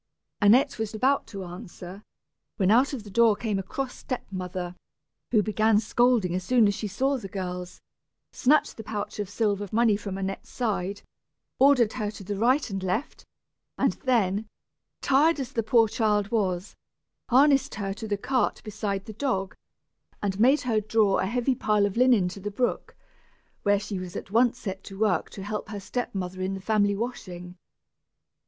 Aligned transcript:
Annette 0.41 0.79
was 0.79 0.95
about 0.95 1.27
to 1.27 1.43
answer, 1.43 2.01
when 2.57 2.71
out 2.71 2.91
of 2.91 3.03
the 3.03 3.11
door 3.11 3.35
came 3.35 3.59
a 3.59 3.61
cross 3.61 3.93
step 3.95 4.25
mother, 4.31 4.75
who 5.29 5.43
began 5.43 5.77
scolding 5.79 6.33
as 6.33 6.43
soon 6.43 6.67
as 6.67 6.73
she 6.73 6.87
saw 6.87 7.17
the 7.19 7.27
girls, 7.27 7.79
snatched 8.31 8.77
the 8.77 8.83
pouch 8.83 9.19
of 9.19 9.29
silver 9.29 9.69
money 9.71 9.95
from 9.95 10.17
Annette's 10.17 10.49
side, 10.49 11.03
ordered 11.59 11.93
her 11.93 12.09
to 12.09 12.23
the 12.23 12.35
right 12.35 12.67
and 12.71 12.81
left, 12.81 13.27
and 13.77 13.93
then, 14.01 14.47
tired 15.01 15.39
as 15.39 15.51
the 15.51 15.61
poor 15.61 15.87
child 15.87 16.31
was, 16.31 16.75
harnessed 17.29 17.75
her 17.75 17.93
to 17.93 18.07
the 18.07 18.17
cart 18.17 18.59
beside 18.63 19.05
the 19.05 19.13
dog, 19.13 19.55
and 20.19 20.39
made 20.39 20.61
her 20.61 20.79
draw 20.81 21.19
a 21.19 21.27
heavy 21.27 21.53
pile 21.53 21.85
of 21.85 21.95
linen 21.95 22.27
to 22.29 22.39
the 22.39 22.49
brook, 22.49 22.95
where 23.61 23.79
she 23.79 23.99
was 23.99 24.15
at 24.15 24.31
once 24.31 24.57
set 24.57 24.83
to 24.85 24.97
work 24.97 25.29
to 25.29 25.43
help 25.43 25.69
her 25.69 25.79
step 25.79 26.15
mother 26.15 26.41
in 26.41 26.55
the 26.55 26.59
family 26.59 26.95
washing. 26.95 27.55